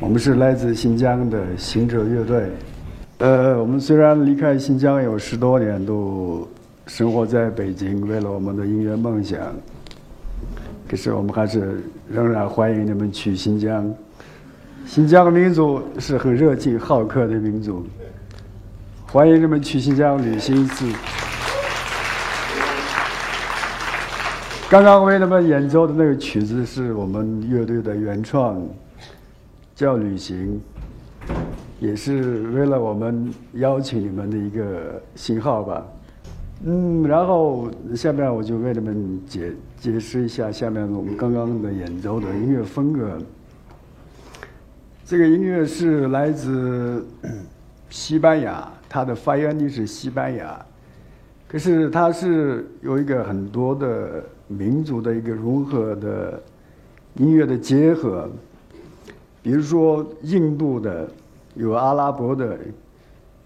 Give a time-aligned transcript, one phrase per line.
[0.00, 2.50] 我们是来自新疆的行者乐队。
[3.18, 6.46] 呃，我们虽然离开新疆有十多年，都
[6.86, 9.38] 生活在北京，为了我们的音乐梦想。
[10.88, 11.80] 可是我们还是
[12.10, 13.88] 仍然欢迎你们去新疆。
[14.84, 17.86] 新疆的民族是很热情好客的民族，
[19.06, 20.84] 欢迎你们去新疆旅行一次。
[24.68, 28.60] 刚刚为你们演奏的那个曲子是我们乐队的原创，
[29.74, 30.60] 叫《旅行》，
[31.80, 35.86] 也是为了我们邀请你们的一个信号吧。
[36.64, 43.18] 嗯，然后下面我就为你们解解释一下下面我们刚刚的演奏的音乐风格。
[45.04, 47.04] 这个音乐是来自
[47.90, 50.64] 西班牙，它的发源地是西班牙，
[51.48, 56.40] 可是它是有一个很多的民族的一个融合的
[57.16, 58.30] 音乐的结合，
[59.44, 61.06] 比如说印度的，
[61.54, 62.58] 有阿拉伯的，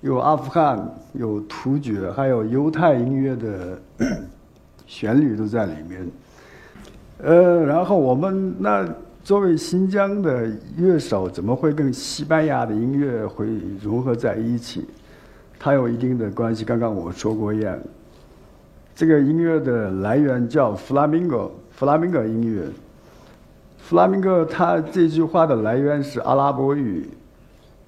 [0.00, 0.78] 有阿富汗，
[1.12, 3.78] 有突厥，还有犹太音乐的
[4.86, 6.08] 旋律都在里面。
[7.18, 8.88] 呃，然后我们那。
[9.24, 13.46] 作为新疆的乐手，怎么会跟西班牙的音乐会
[13.82, 14.86] 融合在一起？
[15.58, 16.64] 它有一定的关系。
[16.64, 17.78] 刚刚我说过一样，
[18.94, 22.62] 这个音乐的来源叫弗拉明戈，弗拉明戈音乐。
[23.78, 27.08] 弗拉明戈，它这句话的来源是阿拉伯语，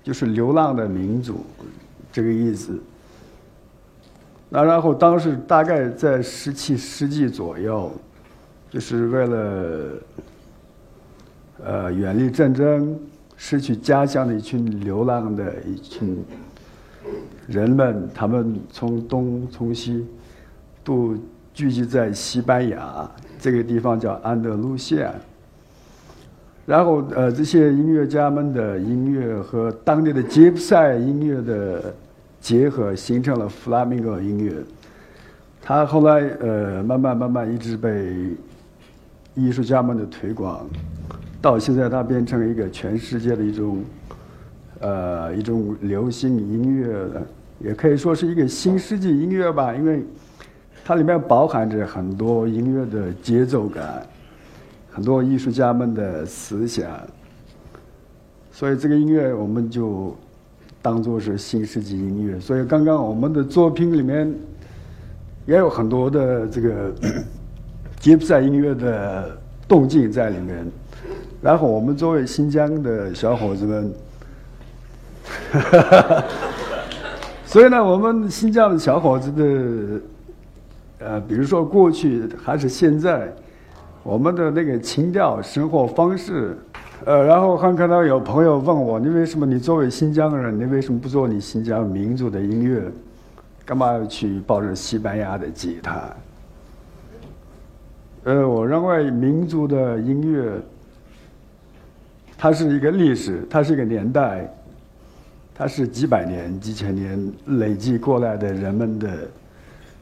[0.03, 1.45] 就是流浪的民族，
[2.11, 2.81] 这个意思。
[4.49, 7.93] 那然后当时大概在十七世纪左右，
[8.71, 10.03] 就是为了。
[11.63, 12.99] 呃，远离战争、
[13.37, 16.25] 失去家乡的一群流浪的一群
[17.47, 20.07] 人们，他们从东从西
[20.83, 21.15] 都
[21.53, 25.13] 聚集在西班牙这个地方，叫安德鲁西亚。
[26.71, 31.93] 然后，呃，这些音乐家们的音乐和当地的吉普赛音乐的
[32.41, 34.53] 结合，形成了弗拉明戈音乐。
[35.61, 38.15] 他后来，呃，慢慢慢慢一直被
[39.35, 40.65] 艺术家们的推广。
[41.43, 43.83] 到现在，它变成一个全世界的一种，
[44.79, 47.05] 呃，一种流行音乐，
[47.59, 49.75] 也可以说是一个新世纪音乐吧。
[49.75, 50.05] 因为
[50.85, 54.07] 它里面包含着很多音乐的节奏感，
[54.91, 56.89] 很多艺术家们的思想，
[58.51, 60.17] 所以这个音乐我们就
[60.83, 62.39] 当做是新世纪音乐。
[62.41, 64.35] 所以刚刚我们的作品里面
[65.47, 66.93] 也有很多的这个
[68.01, 69.39] 吉普赛音乐的
[69.69, 70.67] 动静在里面。
[71.43, 73.91] 然后我们作为新疆的小伙子们，
[77.47, 83.33] 所以呢，我们新疆的小伙子的，呃，比如说过去还是现在，
[84.03, 86.57] 我们的那个情调、生活方式，
[87.05, 92.83] 呃，然后还看到有朋友问我，你为什么你作为新疆人，你为什么不做你新疆民族的音乐？
[93.65, 96.03] 干嘛要去抱着西班牙的吉他？
[98.25, 100.61] 呃，我认为民族的音乐。
[102.43, 104.51] 它是一个历史，它是一个年代，
[105.55, 109.29] 它是几百年、几千年累积过来的人们的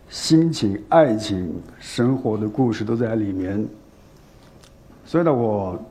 [0.08, 3.66] 心情、爱情、生活的故事都在里面。
[5.08, 5.82] 所以呢，我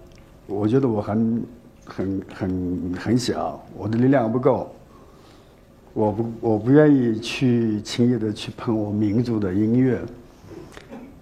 [0.46, 1.44] 我觉得我很、
[1.84, 4.72] 很、很、很小，我的力量不够，
[5.96, 10.00] 我不我不愿意去轻易的去碰我民族的音乐，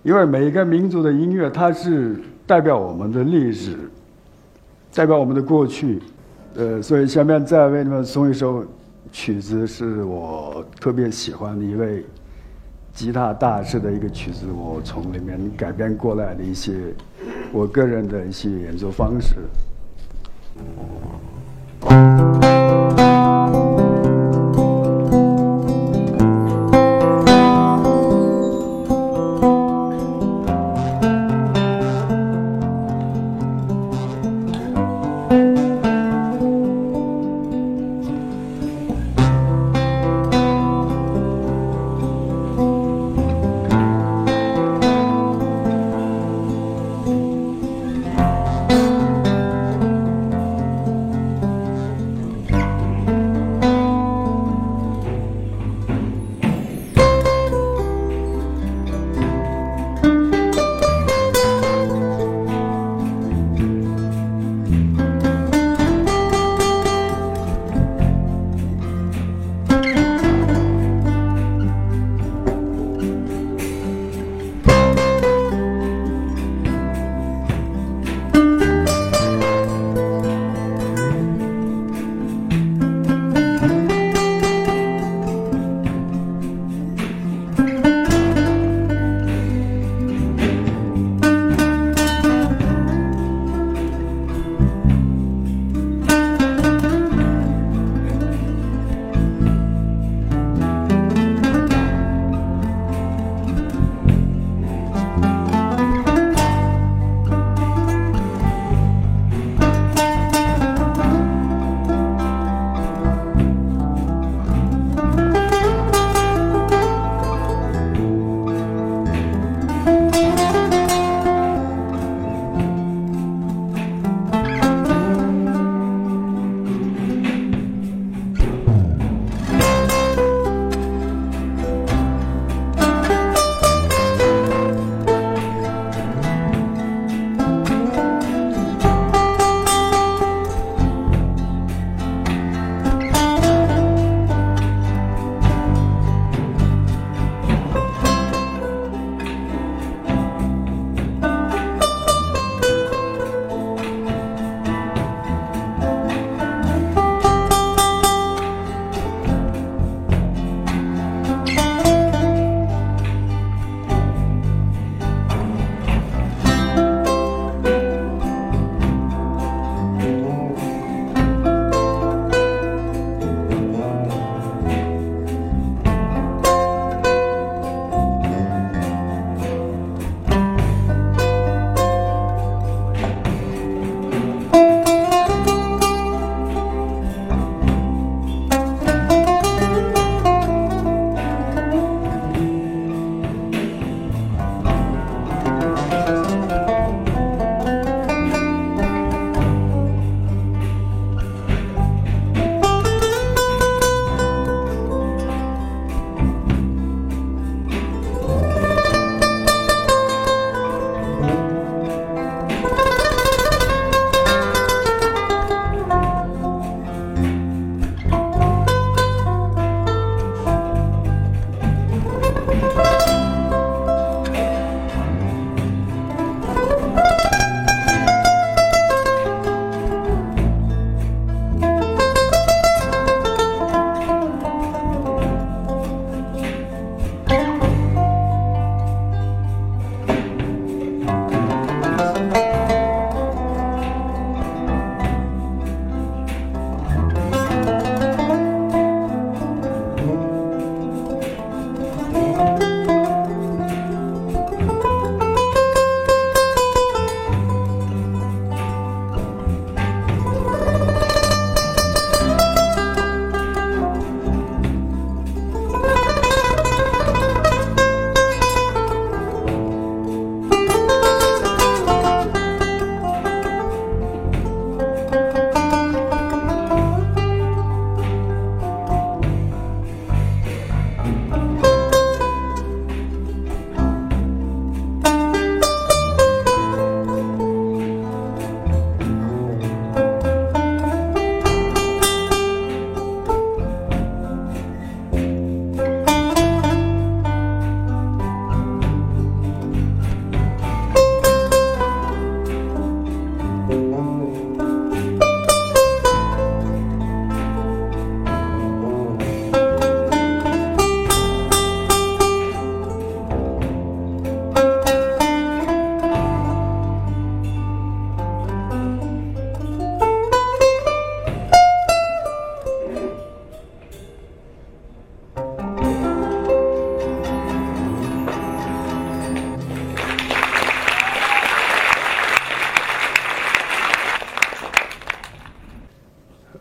[0.04, 3.78] 因为每一个民族的音乐，它是代表我们的历史。
[4.94, 6.02] 代表我们的过去，
[6.56, 8.66] 呃，所以下面再为你们送一首
[9.12, 12.06] 曲子，是我特别喜欢的一位
[12.94, 16.94] 吉他大师的一个曲子，我从里面改编过来的一些
[17.52, 19.36] 我个人的一些演奏方式。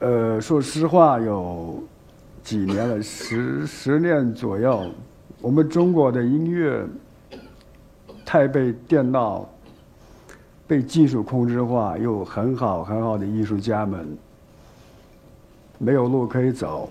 [0.01, 1.83] 呃说实话，有
[2.43, 4.91] 几年了，十十年左右，
[5.41, 6.85] 我们中国的音乐
[8.25, 9.49] 太被电脑、
[10.67, 14.07] 被技术控制化，有很好很好的艺术家们
[15.79, 16.89] 没有路可以走，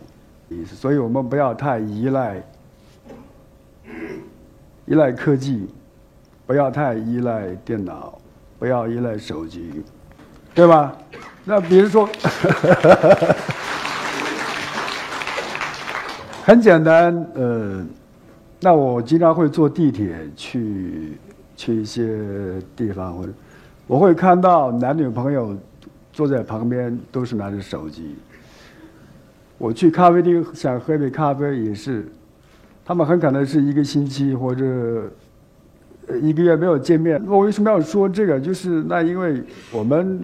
[0.65, 2.43] 所以我们不要太依赖
[4.85, 5.67] 依赖科技，
[6.45, 8.17] 不要太依赖电脑，
[8.59, 9.83] 不要依赖手机，
[10.53, 10.95] 对吧？
[11.45, 12.07] 那比如说，
[16.45, 17.85] 很简单，呃，
[18.61, 21.17] 那我经常会坐地铁去
[21.57, 22.17] 去一些
[22.77, 23.33] 地方，或者
[23.87, 25.53] 我会看到男女朋友
[26.13, 28.15] 坐在旁边都是拿着手机。
[29.57, 32.07] 我去咖啡厅想喝杯咖啡也是，
[32.85, 35.11] 他们很可能是一个星期或者
[36.21, 37.21] 一个月没有见面。
[37.27, 38.39] 我为什么要说这个？
[38.39, 40.23] 就是那因为我们。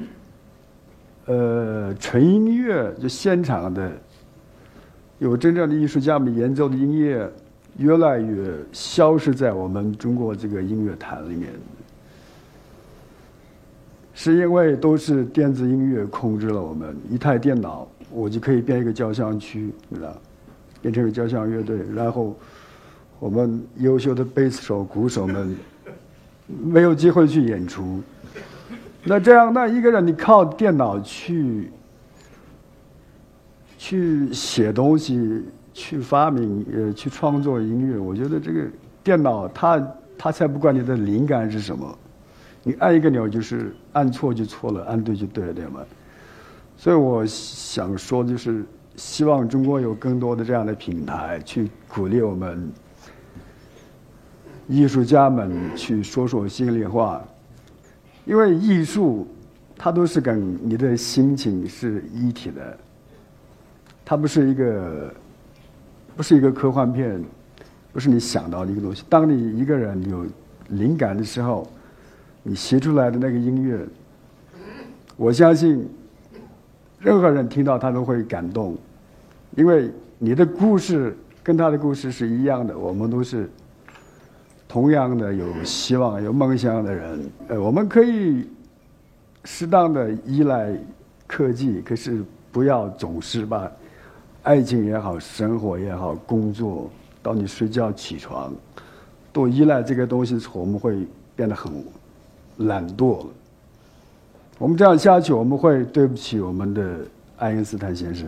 [1.25, 3.91] 呃，纯音乐就现场的，
[5.19, 7.31] 有真正的艺术家们演奏的音乐，
[7.77, 11.51] 越来越消失在我们中国这个音乐坛里面，
[14.13, 16.95] 是因为都是电子音乐控制了我们。
[17.09, 20.13] 一台电脑，我就可以编一个交响曲，对吧？
[20.81, 22.35] 变成一个交响乐队，然后
[23.19, 25.55] 我们优秀的贝斯手、鼓手们
[26.47, 28.01] 没有机会去演出。
[29.03, 31.71] 那这样，那一个人你靠电脑去
[33.77, 38.65] 去写东西、去发明、呃，去创作音乐，我觉得这个
[39.01, 39.87] 电脑它
[40.17, 41.97] 它才不管你的灵感是什么，
[42.61, 45.79] 你按一个钮就是按错就错了，按对就对了，对吗？
[46.75, 48.65] 所以我想说，就是
[48.97, 52.69] 希望中国有更多的这样的平台，去鼓励我们
[54.67, 57.23] 艺术家们去说说心里话。
[58.29, 59.27] 因为艺术，
[59.75, 62.77] 它都是跟你的心情是一体的，
[64.05, 65.11] 它不是一个，
[66.15, 67.19] 不是一个科幻片，
[67.91, 69.03] 不是你想到的一个东西。
[69.09, 70.27] 当你一个人有
[70.67, 71.67] 灵感的时候，
[72.43, 73.83] 你写出来的那个音乐，
[75.17, 75.89] 我相信，
[76.99, 78.77] 任何人听到他都会感动，
[79.55, 83.49] 因为你的故事跟他的故事是一样的，我们都是。
[84.69, 88.47] 同样的有希望、有梦想的人，呃，我们可以
[89.43, 90.77] 适当的依赖
[91.25, 93.69] 科技，可是不要总是把
[94.43, 96.87] 爱情也好、生活也好、工作
[97.23, 98.53] 到你睡觉起床
[99.33, 101.03] 都依赖这个东西，我们会
[101.35, 101.73] 变得很
[102.57, 103.25] 懒惰了。
[104.59, 106.99] 我们这样下去，我们会对不起我们的
[107.37, 108.27] 爱因斯坦先生。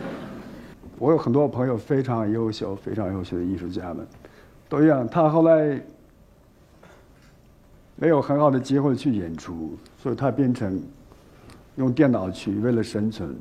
[0.98, 4.06] 我有很多朋友非常优秀、非常优秀的艺术家们。
[4.68, 5.80] 都一样，他后来
[7.96, 10.78] 没有很好的机会去演出，所以他变成
[11.76, 13.34] 用电脑去为了生存，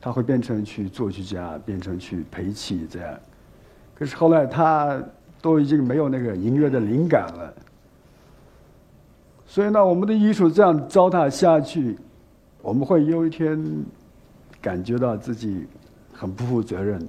[0.00, 3.20] 他会变成去作曲家，变成去陪棋这样。
[3.94, 4.98] 可是后来他
[5.42, 7.54] 都已经没有那个音乐的灵感了，
[9.46, 11.98] 所以呢，我们的艺术这样糟蹋下去，
[12.62, 13.62] 我们会有一天
[14.62, 15.66] 感觉到自己
[16.14, 17.06] 很不负责任。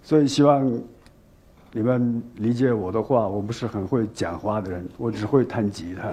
[0.00, 0.80] 所以希望。
[1.70, 6.10] 你们理解我的话，我不是很会讲话的人，我只会弹吉他。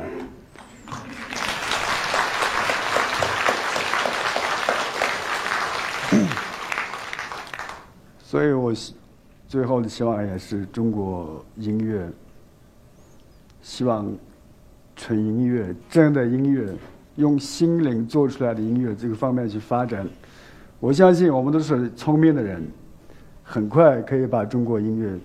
[8.19, 8.73] 所以我
[9.47, 12.05] 最后的希望也是中国音乐，
[13.61, 14.13] 希望
[14.93, 16.69] 纯音乐、真的音乐，
[17.15, 20.05] 用心灵做出来的音乐这个方面去发展。
[20.81, 22.61] 我相信我们都是聪明的人，
[23.41, 25.17] 很快可以把中国音乐。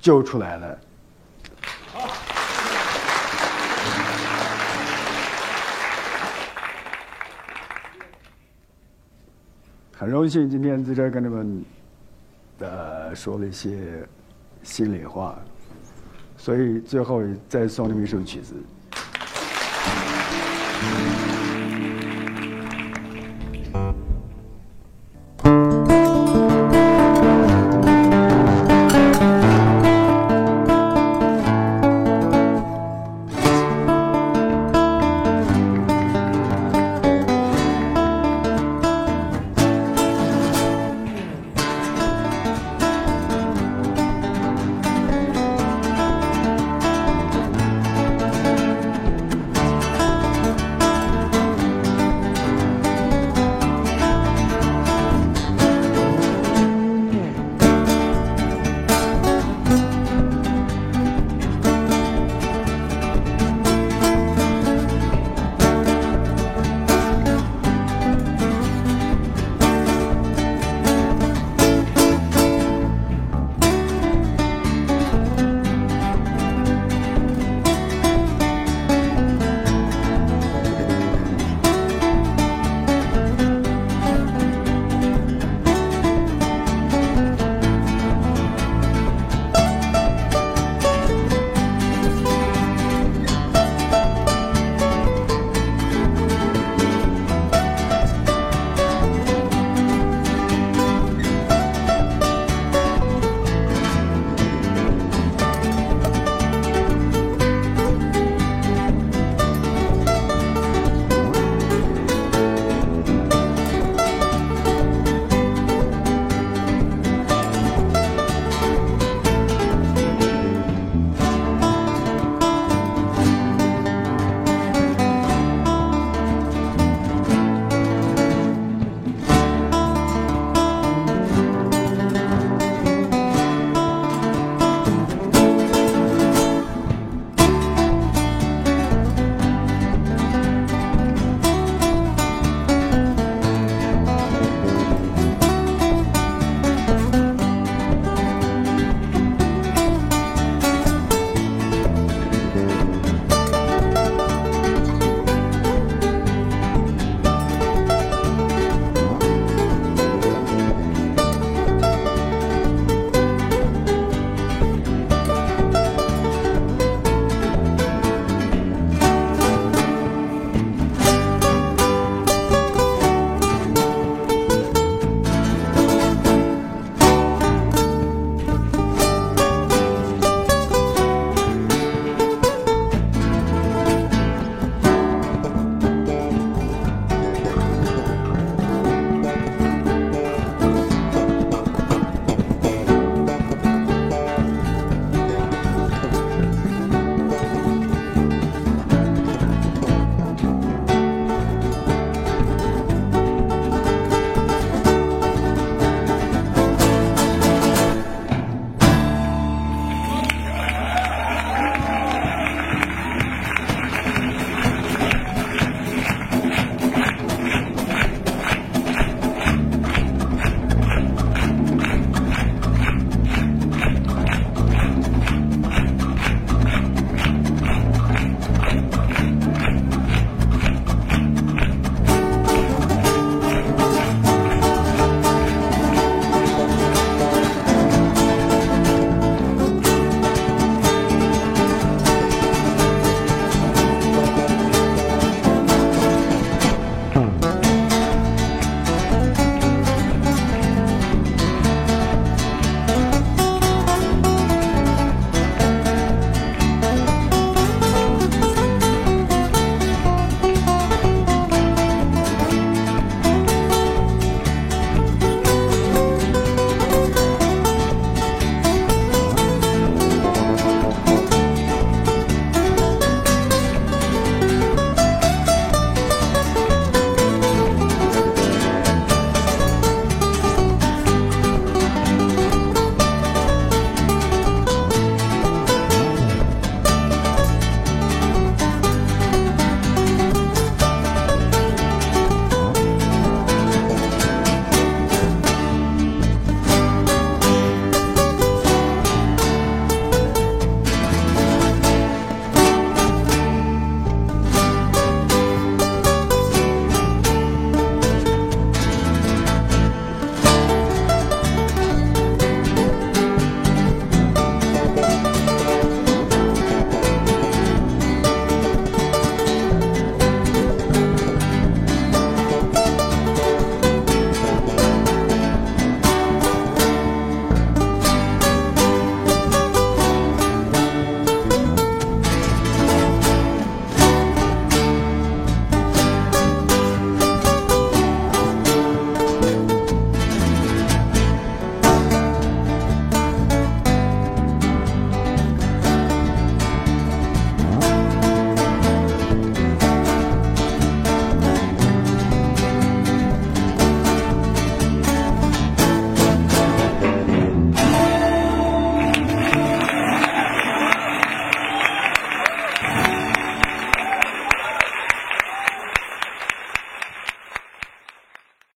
[0.00, 0.78] 救出来了，
[9.96, 11.64] 很荣幸今天在这跟你们
[12.60, 14.06] 呃说了一些
[14.62, 15.36] 心里话，
[16.36, 18.54] 所以最后再送你们一首曲子。